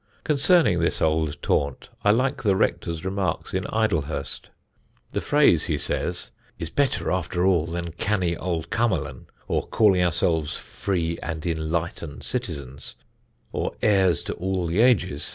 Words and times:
Concerning 0.23 0.79
this 0.79 0.99
old 0.99 1.39
taunt, 1.43 1.89
I 2.03 2.09
like 2.09 2.41
the 2.41 2.55
rector's 2.55 3.05
remarks 3.05 3.53
in 3.53 3.65
Idlehurst. 3.65 4.49
The 5.11 5.21
phrase, 5.21 5.65
he 5.65 5.77
says, 5.77 6.31
"is 6.57 6.71
better 6.71 7.11
after 7.11 7.45
all 7.45 7.67
than 7.67 7.91
'canny 7.91 8.35
owd 8.37 8.71
Cummerlan'' 8.71 9.27
or 9.47 9.67
calling 9.67 10.01
ourselves 10.01 10.55
'free 10.57 11.19
and 11.21 11.45
enlightened 11.45 12.23
citizens' 12.23 12.95
or 13.51 13.75
'heirs 13.83 14.23
to 14.23 14.33
all 14.33 14.65
the 14.65 14.79
ages.' 14.79 15.29